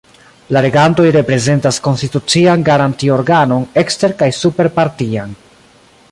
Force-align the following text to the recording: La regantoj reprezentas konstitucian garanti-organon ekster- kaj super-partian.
La 0.55 0.61
regantoj 0.65 1.03
reprezentas 1.15 1.77
konstitucian 1.87 2.63
garanti-organon 2.69 3.67
ekster- 3.83 4.15
kaj 4.23 4.31
super-partian. 4.39 5.37